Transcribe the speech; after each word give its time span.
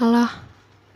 Halo, 0.00 0.32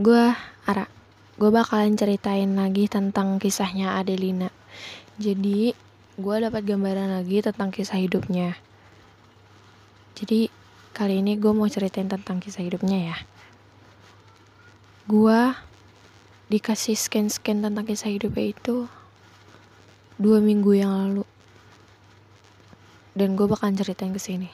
gue 0.00 0.32
Ara. 0.64 0.88
Gue 1.36 1.52
bakalan 1.52 1.92
ceritain 1.92 2.48
lagi 2.56 2.88
tentang 2.88 3.36
kisahnya 3.36 4.00
Adelina. 4.00 4.48
Jadi, 5.20 5.76
gue 6.16 6.36
dapat 6.40 6.64
gambaran 6.64 7.12
lagi 7.12 7.44
tentang 7.44 7.68
kisah 7.68 8.00
hidupnya. 8.00 8.56
Jadi, 10.16 10.48
kali 10.96 11.20
ini 11.20 11.36
gue 11.36 11.52
mau 11.52 11.68
ceritain 11.68 12.08
tentang 12.08 12.40
kisah 12.40 12.64
hidupnya 12.64 13.12
ya. 13.12 13.16
Gue 15.04 15.52
dikasih 16.48 16.96
scan-scan 16.96 17.60
tentang 17.60 17.84
kisah 17.84 18.08
hidupnya 18.08 18.56
itu 18.56 18.88
dua 20.16 20.40
minggu 20.40 20.80
yang 20.80 20.88
lalu. 20.96 21.28
Dan 23.12 23.36
gue 23.36 23.44
bakalan 23.44 23.76
ceritain 23.76 24.16
ke 24.16 24.20
sini. 24.32 24.48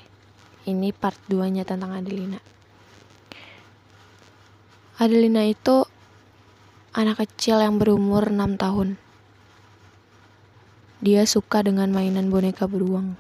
Ini 0.67 0.91
part 0.91 1.23
2-nya 1.31 1.63
tentang 1.63 1.95
Adelina. 1.95 2.43
Adelina 5.01 5.49
itu 5.49 5.89
anak 6.93 7.25
kecil 7.25 7.57
yang 7.65 7.81
berumur 7.81 8.29
6 8.29 8.61
tahun. 8.61 9.01
Dia 11.01 11.25
suka 11.25 11.65
dengan 11.65 11.89
mainan 11.89 12.29
boneka 12.29 12.69
beruang. 12.69 13.17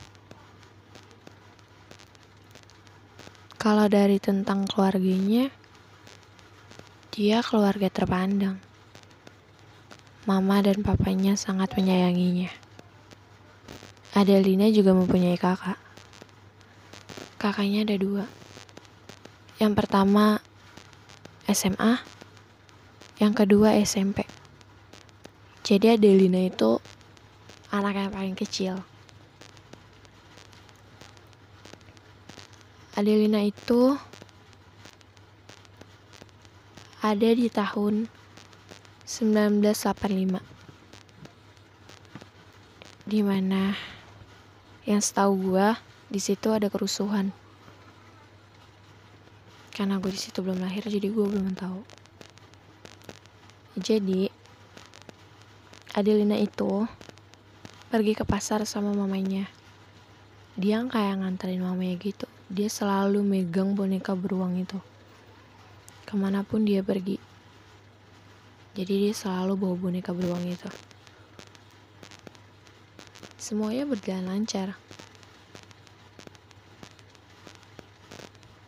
Kalau 3.56 3.88
dari 3.88 4.20
tentang 4.20 4.68
keluarganya, 4.68 5.48
dia 7.16 7.40
keluarga 7.40 7.88
terpandang. 7.88 8.60
Mama 10.28 10.60
dan 10.60 10.84
papanya 10.84 11.32
sangat 11.32 11.72
menyayanginya. 11.80 12.52
Adelina 14.12 14.68
juga 14.68 14.92
mempunyai 14.92 15.40
kakak. 15.40 15.80
Kakaknya 17.40 17.88
ada 17.88 17.96
dua. 17.96 18.28
Yang 19.56 19.72
pertama 19.80 20.44
SMA, 21.50 21.98
yang 23.18 23.34
kedua 23.34 23.74
SMP. 23.82 24.22
Jadi 25.66 25.98
Adelina 25.98 26.38
itu 26.40 26.78
anak 27.74 27.94
yang 27.98 28.10
paling 28.14 28.36
kecil. 28.38 28.82
Adelina 32.94 33.42
itu 33.42 33.98
ada 37.00 37.30
di 37.32 37.48
tahun 37.50 38.06
1985. 39.08 40.42
Di 43.10 43.20
mana 43.26 43.74
yang 44.86 45.02
setahu 45.02 45.50
gua 45.50 45.82
di 46.06 46.22
situ 46.22 46.50
ada 46.54 46.70
kerusuhan 46.70 47.34
karena 49.80 49.96
gue 49.96 50.12
di 50.12 50.20
situ 50.20 50.44
belum 50.44 50.60
lahir 50.60 50.84
jadi 50.84 51.08
gue 51.08 51.24
belum 51.24 51.56
tahu. 51.56 51.80
Jadi 53.80 54.28
Adelina 55.96 56.36
itu 56.36 56.84
pergi 57.88 58.12
ke 58.12 58.28
pasar 58.28 58.68
sama 58.68 58.92
mamanya. 58.92 59.48
Dia 60.60 60.84
kayak 60.84 61.24
nganterin 61.24 61.64
mamanya 61.64 61.96
gitu. 61.96 62.28
Dia 62.52 62.68
selalu 62.68 63.24
megang 63.24 63.72
boneka 63.72 64.12
beruang 64.12 64.60
itu. 64.60 64.76
Ke 66.04 66.12
mana 66.12 66.44
pun 66.44 66.68
dia 66.68 66.84
pergi. 66.84 67.16
Jadi 68.76 69.08
dia 69.08 69.16
selalu 69.16 69.56
bawa 69.56 69.76
boneka 69.80 70.12
beruang 70.12 70.44
itu. 70.44 70.68
Semuanya 73.40 73.88
berjalan 73.88 74.28
lancar. 74.28 74.76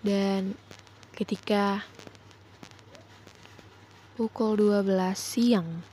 Dan 0.01 0.57
ketika 1.23 1.87
pukul 4.19 4.59
12 4.59 4.91
siang 5.15 5.87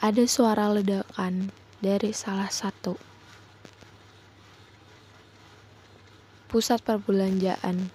ada 0.00 0.24
suara 0.24 0.72
ledakan 0.72 1.52
dari 1.84 2.16
salah 2.16 2.48
satu 2.48 2.96
pusat 6.48 6.80
perbelanjaan 6.80 7.92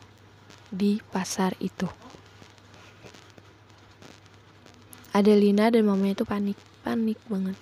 di 0.70 1.02
pasar 1.02 1.58
itu. 1.58 1.90
Adelina 5.18 5.74
dan 5.74 5.90
mamanya 5.90 6.22
itu 6.22 6.26
panik, 6.30 6.62
panik 6.86 7.18
banget. 7.26 7.58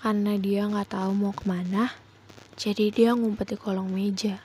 Karena 0.00 0.40
dia 0.40 0.64
nggak 0.72 0.88
tahu 0.96 1.10
mau 1.12 1.36
ke 1.36 1.44
mana, 1.44 2.01
jadi 2.62 2.94
dia 2.94 3.10
ngumpet 3.18 3.50
di 3.50 3.56
kolong 3.58 3.90
meja. 3.90 4.38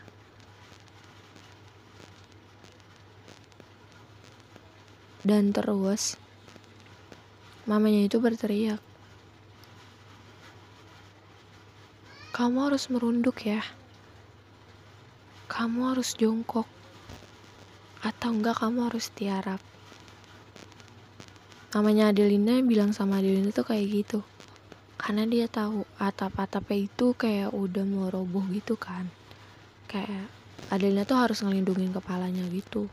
Dan 5.21 5.53
terus 5.53 6.17
mamanya 7.69 8.09
itu 8.09 8.17
berteriak. 8.17 8.81
Kamu 12.33 12.57
harus 12.65 12.89
merunduk 12.89 13.37
ya. 13.45 13.61
Kamu 15.45 15.93
harus 15.93 16.17
jongkok. 16.17 16.65
Atau 18.01 18.33
enggak 18.33 18.65
kamu 18.65 18.89
harus 18.89 19.13
tiarap. 19.13 19.61
Namanya 21.77 22.09
Adelina 22.09 22.65
bilang 22.65 22.97
sama 22.97 23.21
Adelina 23.21 23.53
tuh 23.53 23.69
kayak 23.69 23.85
gitu 23.93 24.25
karena 25.07 25.23
dia 25.23 25.47
tahu 25.47 25.87
atap-atapnya 26.03 26.83
itu 26.83 27.15
kayak 27.15 27.55
udah 27.55 27.87
mau 27.87 28.11
roboh 28.11 28.43
gitu 28.51 28.75
kan. 28.75 29.07
Kayak 29.87 30.27
Adelina 30.67 31.07
tuh 31.07 31.15
harus 31.15 31.39
ngelindungin 31.39 31.95
kepalanya 31.95 32.43
gitu. 32.51 32.91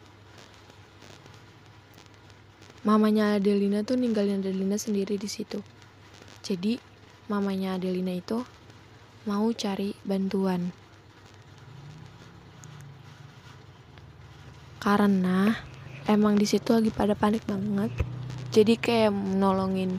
Mamanya 2.87 3.35
Adelina 3.35 3.83
tuh 3.83 3.99
ninggalin 3.99 4.47
Adelina 4.47 4.79
sendiri 4.79 5.19
di 5.19 5.27
situ. 5.27 5.59
Jadi 6.47 6.79
mamanya 7.27 7.75
Adelina 7.83 8.15
itu 8.15 8.47
mau 9.27 9.51
cari 9.51 9.99
bantuan. 10.07 10.71
Karena 14.79 15.51
emang 16.07 16.39
di 16.39 16.47
situ 16.47 16.79
lagi 16.79 16.95
pada 16.95 17.19
panik 17.19 17.43
banget. 17.43 17.91
Jadi 18.55 18.79
kayak 18.79 19.11
nolongin 19.11 19.99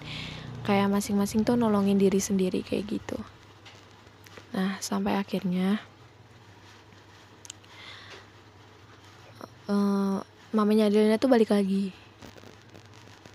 kayak 0.65 0.89
masing-masing 0.89 1.45
tuh 1.45 1.53
nolongin 1.53 2.01
diri 2.01 2.17
sendiri 2.17 2.65
kayak 2.65 2.89
gitu. 2.89 3.21
Nah 4.57 4.81
sampai 4.81 5.13
akhirnya 5.13 5.77
uh, 9.69 10.25
mamanya 10.49 10.89
Adelina 10.89 11.21
tuh 11.21 11.29
balik 11.29 11.53
lagi. 11.53 11.93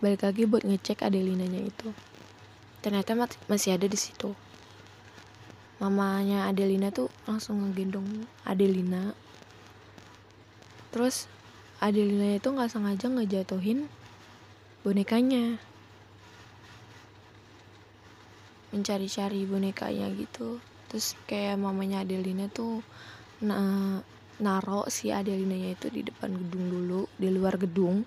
Balik 0.02 0.26
lagi 0.26 0.42
buat 0.50 0.66
ngecek 0.66 1.06
Adelinanya 1.06 1.62
itu. 1.62 1.94
Ternyata 2.82 3.14
masih 3.46 3.78
ada 3.78 3.86
di 3.86 3.98
situ. 4.00 4.34
Mamanya 5.78 6.50
Adelina 6.50 6.90
tuh 6.90 7.14
langsung 7.30 7.62
ngegendong 7.62 8.26
Adelina. 8.42 9.14
Terus 10.90 11.30
Adelina 11.78 12.36
itu 12.36 12.50
nggak 12.50 12.74
sengaja 12.74 13.06
ngejatuhin 13.06 13.86
bonekanya 14.82 15.62
mencari-cari 18.70 19.46
bonekanya 19.46 20.10
gitu. 20.14 20.58
Terus 20.90 21.14
kayak 21.30 21.58
mamanya 21.58 22.02
Adelina 22.02 22.50
tuh 22.50 22.82
na 23.42 24.00
naro 24.40 24.88
si 24.88 25.12
Adelinanya 25.12 25.76
itu 25.76 25.92
di 25.92 26.02
depan 26.02 26.32
gedung 26.34 26.66
dulu 26.70 27.00
di 27.14 27.28
luar 27.30 27.58
gedung. 27.58 28.02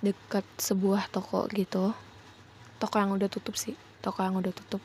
Dekat 0.00 0.46
sebuah 0.56 1.12
toko 1.12 1.46
gitu. 1.52 1.92
Toko 2.80 2.96
yang 2.96 3.12
udah 3.12 3.28
tutup 3.28 3.54
sih 3.54 3.76
toko 4.00 4.24
yang 4.24 4.40
udah 4.40 4.50
tutup. 4.50 4.80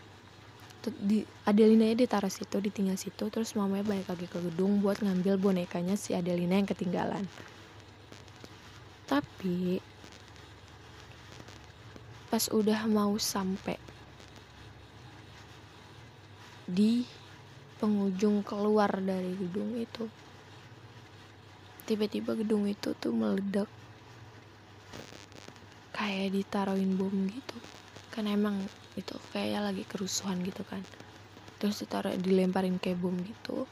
Di 0.86 1.26
Adelina 1.50 1.90
ya 1.90 1.96
ditaruh 1.98 2.30
situ 2.30 2.62
ditinggal 2.62 3.00
situ. 3.00 3.26
Terus 3.32 3.58
mamanya 3.58 3.88
balik 3.88 4.06
lagi 4.06 4.28
ke 4.30 4.38
gedung 4.38 4.86
buat 4.86 5.02
ngambil 5.02 5.42
bonekanya 5.42 5.98
si 5.98 6.14
Adelina 6.14 6.62
yang 6.62 6.70
ketinggalan. 6.70 7.26
Tapi 9.10 9.82
pas 12.30 12.52
udah 12.52 12.86
mau 12.86 13.16
sampai 13.18 13.80
di 16.76 17.08
penghujung 17.80 18.44
keluar 18.44 18.92
dari 19.00 19.32
gedung 19.40 19.80
itu. 19.80 20.12
Tiba-tiba 21.88 22.36
gedung 22.36 22.68
itu 22.68 22.92
tuh 23.00 23.16
meledak. 23.16 23.72
Kayak 25.96 26.36
ditaruhin 26.36 27.00
bom 27.00 27.16
gitu. 27.32 27.58
Kan 28.12 28.28
emang 28.28 28.68
itu 29.00 29.16
kayak 29.32 29.72
lagi 29.72 29.88
kerusuhan 29.88 30.44
gitu 30.44 30.68
kan. 30.68 30.84
Terus 31.64 31.80
ditaruh 31.80 32.20
dilemparin 32.20 32.76
kayak 32.76 33.00
bom 33.00 33.16
gitu. 33.24 33.64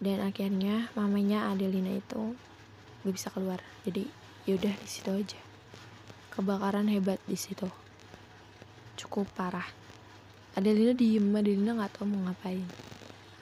Dan 0.00 0.24
akhirnya 0.24 0.88
mamanya 0.96 1.52
Adelina 1.52 1.92
itu 1.92 2.32
gak 3.04 3.12
bisa 3.12 3.28
keluar. 3.28 3.60
Jadi 3.84 4.08
yaudah 4.48 4.72
di 4.72 4.88
situ 4.88 5.12
aja. 5.12 5.40
Kebakaran 6.32 6.88
hebat 6.88 7.20
di 7.28 7.36
situ. 7.36 7.68
Cukup 8.96 9.28
parah 9.36 9.85
Adelina 10.56 10.96
diem 10.96 11.36
Adelina 11.36 11.76
nggak 11.76 12.00
tahu 12.00 12.08
mau 12.08 12.24
ngapain. 12.24 12.64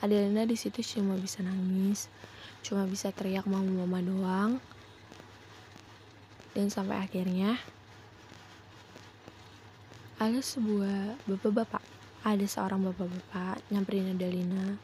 Adelina 0.03 0.43
di 0.43 0.59
situ 0.59 0.83
cuma 0.83 1.15
bisa 1.15 1.47
nangis 1.47 2.11
cuma 2.65 2.89
bisa 2.91 3.15
teriak 3.15 3.47
mau 3.47 3.63
mama 3.63 4.03
doang. 4.03 4.59
Dan 6.57 6.75
sampai 6.75 6.99
akhirnya 6.99 7.55
ada 10.19 10.43
sebuah 10.43 11.23
bapak-bapak. 11.31 11.85
Ada 12.27 12.51
seorang 12.51 12.83
bapak-bapak 12.89 13.63
nyamperin 13.71 14.17
Adelina. 14.17 14.75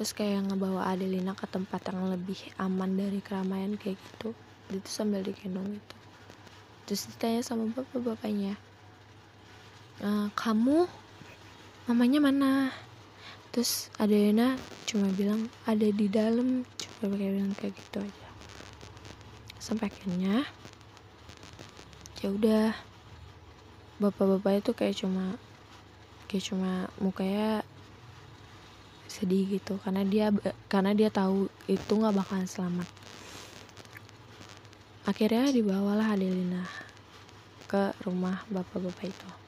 Terus 0.00 0.16
kayak 0.16 0.48
ngebawa 0.48 0.88
Adelina 0.88 1.36
ke 1.36 1.44
tempat 1.50 1.90
yang 1.90 2.08
lebih 2.08 2.38
aman 2.56 2.96
dari 2.96 3.20
keramaian 3.20 3.76
kayak 3.76 4.00
gitu. 4.00 4.32
Dia 4.72 4.80
tuh 4.80 4.94
sambil 5.04 5.20
digendong 5.20 5.76
itu. 5.76 5.96
Terus 6.88 7.12
ditanya 7.12 7.44
sama 7.44 7.68
bapak-bapaknya 7.76 8.56
e, 9.98 10.30
kamu 10.34 10.86
mamanya 11.90 12.20
mana? 12.22 12.52
Terus 13.50 13.90
Adelina 13.98 14.54
cuma 14.86 15.10
bilang 15.10 15.50
ada 15.66 15.88
di 15.88 16.06
dalam 16.06 16.62
coba 16.78 17.16
pakai 17.16 17.28
bilang 17.34 17.54
kayak 17.56 17.74
gitu 17.74 17.98
aja. 18.04 18.28
Sampai 19.58 19.90
akhirnya 19.90 20.46
ya 22.22 22.28
udah 22.34 22.74
bapak-bapak 23.98 24.62
itu 24.62 24.70
kayak 24.74 24.96
cuma 24.98 25.34
kayak 26.30 26.44
cuma 26.46 26.86
mukanya 27.02 27.66
sedih 29.08 29.48
gitu 29.58 29.80
karena 29.82 30.04
dia 30.04 30.30
karena 30.70 30.92
dia 30.94 31.10
tahu 31.10 31.50
itu 31.66 31.92
nggak 31.98 32.14
bakalan 32.14 32.46
selamat. 32.46 32.88
Akhirnya 35.08 35.48
dibawalah 35.50 36.14
Adelina 36.14 36.68
ke 37.64 37.96
rumah 38.04 38.44
bapak-bapak 38.52 39.08
itu 39.08 39.47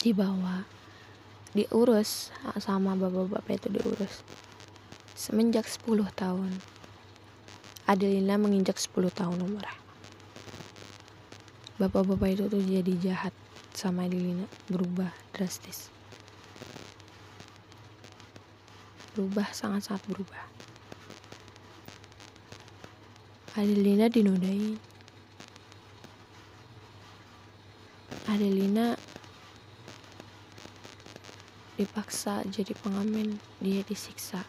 dibawa 0.00 0.64
diurus 1.52 2.32
sama 2.58 2.96
bapak-bapak 2.96 3.60
itu 3.60 3.68
diurus. 3.70 4.24
Semenjak 5.14 5.68
10 5.68 6.08
tahun. 6.16 6.52
Adelina 7.84 8.40
menginjak 8.40 8.80
10 8.80 9.12
tahun 9.12 9.38
umurnya 9.44 9.80
bapak-bapak 11.80 12.36
itu 12.36 12.44
tuh 12.52 12.60
jadi 12.60 12.92
jahat 13.00 13.32
sama 13.72 14.04
Adelina. 14.04 14.44
Berubah 14.68 15.08
drastis. 15.32 15.88
Berubah 19.16 19.48
sangat-sangat 19.56 20.04
berubah. 20.12 20.44
Adelina 23.56 24.06
dinodain 24.06 24.78
Adelina 28.30 28.94
dipaksa 31.80 32.44
jadi 32.44 32.76
pengamen 32.76 33.40
dia 33.56 33.80
disiksa. 33.80 34.44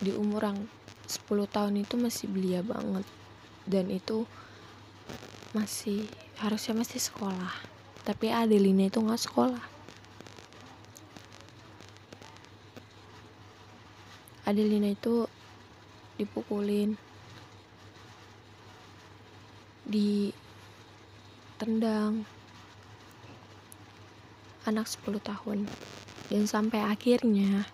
Di 0.00 0.16
umur 0.16 0.48
yang 0.48 0.64
10 1.04 1.28
tahun 1.44 1.84
itu 1.84 2.00
masih 2.00 2.32
belia 2.32 2.64
banget. 2.64 3.04
Dan 3.68 3.92
itu 3.92 4.24
masih 5.52 6.08
harusnya 6.40 6.80
masih 6.80 6.96
sekolah. 6.96 7.52
Tapi 8.08 8.32
Adelina 8.32 8.88
itu 8.88 9.04
nggak 9.04 9.20
sekolah. 9.20 9.60
Adelina 14.48 14.96
itu 14.96 15.28
dipukulin 16.16 16.96
ditendang 21.60 22.24
anak 24.70 24.86
10 24.86 25.18
tahun. 25.18 25.66
Dan 26.30 26.46
sampai 26.46 26.86
akhirnya 26.86 27.66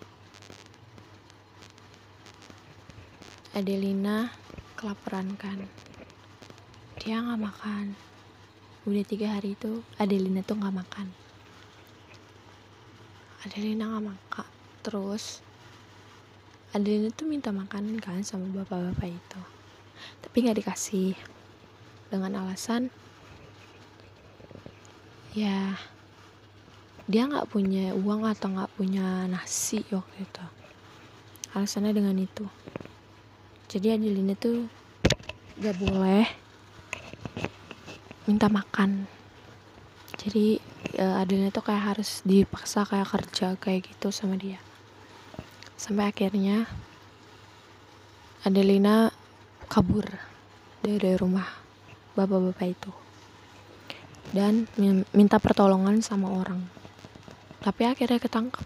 Adelina 3.53 4.33
kelaparan 4.81 5.37
kan. 5.37 5.69
Dia 7.01 7.21
nggak 7.21 7.41
makan. 7.41 7.93
Udah 8.89 9.05
tiga 9.05 9.37
hari 9.37 9.53
itu 9.53 9.85
Adelina 10.01 10.41
tuh 10.41 10.57
nggak 10.57 10.77
makan. 10.77 11.09
Adelina 13.45 13.93
nggak 13.93 14.07
makan. 14.17 14.49
Terus 14.81 15.45
Adelina 16.73 17.13
tuh 17.13 17.29
minta 17.29 17.53
makanan 17.53 18.01
kan 18.01 18.25
sama 18.25 18.49
bapak-bapak 18.53 19.13
itu. 19.13 19.41
Tapi 20.25 20.37
nggak 20.41 20.65
dikasih. 20.65 21.13
Dengan 22.09 22.41
alasan 22.41 22.89
ya 25.37 25.77
dia 27.07 27.23
nggak 27.31 27.47
punya 27.47 27.95
uang 27.95 28.27
atau 28.27 28.51
nggak 28.51 28.75
punya 28.75 29.31
nasi 29.31 29.87
waktu 29.95 30.27
itu. 30.27 30.45
Alasannya 31.55 31.95
dengan 31.95 32.19
itu. 32.19 32.45
Jadi 33.71 33.95
Adelina 33.95 34.35
tuh 34.35 34.67
gak 35.59 35.79
boleh 35.79 36.27
minta 38.27 38.51
makan. 38.51 39.07
Jadi 40.19 40.59
uh, 40.99 41.23
Adelina 41.23 41.55
tuh 41.55 41.63
kayak 41.63 41.95
harus 41.95 42.27
dipaksa 42.27 42.83
kayak 42.83 43.11
kerja 43.11 43.55
kayak 43.59 43.87
gitu 43.87 44.11
sama 44.11 44.35
dia. 44.35 44.59
Sampai 45.79 46.11
akhirnya 46.11 46.67
Adelina 48.43 49.15
kabur 49.71 50.07
dari 50.83 51.15
rumah 51.15 51.47
bapak-bapak 52.19 52.67
itu. 52.67 52.93
Dan 54.35 54.67
minta 55.15 55.39
pertolongan 55.39 56.03
sama 56.03 56.31
orang 56.35 56.76
tapi 57.67 57.83
akhirnya 57.83 58.23
ketangkep. 58.23 58.63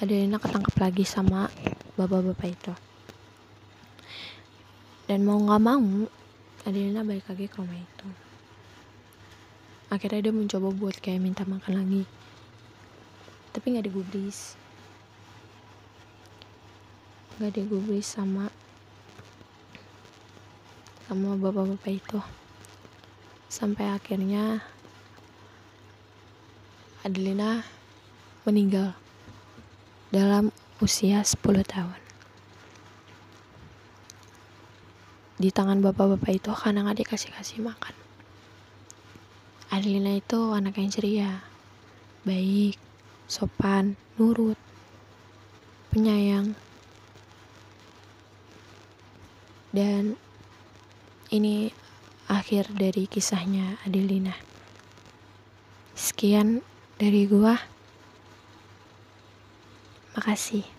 Adelina 0.00 0.40
ketangkep 0.40 0.72
lagi 0.80 1.04
sama 1.04 1.52
bapak-bapak 2.00 2.48
itu. 2.48 2.72
Dan 5.04 5.28
mau 5.28 5.36
nggak 5.36 5.60
mau 5.60 6.08
Adelina 6.64 7.04
balik 7.04 7.28
lagi 7.28 7.44
ke 7.44 7.60
rumah 7.60 7.76
itu. 7.76 8.08
Akhirnya 9.92 10.24
dia 10.24 10.32
mencoba 10.32 10.72
buat 10.72 10.96
kayak 10.96 11.20
minta 11.20 11.44
makan 11.44 11.76
lagi. 11.76 12.08
Tapi 13.52 13.76
nggak 13.76 13.92
digubris. 13.92 14.56
Nggak 17.36 17.52
digubris 17.52 18.08
sama 18.16 18.48
sama 21.04 21.36
bapak-bapak 21.36 21.92
itu. 22.00 22.20
Sampai 23.52 23.92
akhirnya 23.92 24.64
Adelina 27.08 27.64
meninggal 28.44 28.92
dalam 30.12 30.52
usia 30.84 31.24
10 31.24 31.40
tahun 31.64 31.96
di 35.40 35.48
tangan 35.48 35.80
bapak-bapak 35.80 36.36
itu 36.36 36.52
karena 36.52 36.84
nggak 36.84 37.08
dikasih-kasih 37.08 37.64
makan. 37.64 37.96
Adelina 39.72 40.20
itu 40.20 40.52
anak 40.52 40.76
yang 40.76 40.92
ceria, 40.92 41.32
baik, 42.28 42.76
sopan, 43.24 43.96
nurut, 44.20 44.60
penyayang, 45.88 46.52
dan 49.72 50.20
ini 51.32 51.72
akhir 52.28 52.68
dari 52.76 53.08
kisahnya 53.08 53.80
Adelina. 53.88 54.36
Sekian 55.96 56.60
dari 56.98 57.24
gua. 57.30 57.54
Makasih. 60.18 60.77